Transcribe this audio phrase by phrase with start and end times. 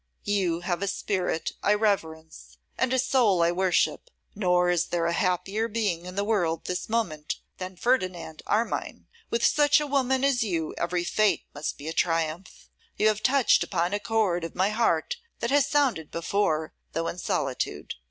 [0.23, 5.13] 'You have a spirit I reverence, and a soul I worship, nor is there a
[5.13, 9.05] happier being in the world this moment than Ferdinand Armine.
[9.29, 12.67] With such a woman as you every fate must be a triumph.
[12.97, 17.19] You have touched upon a chord of my heart that has sounded before, though in
[17.19, 17.93] solitude.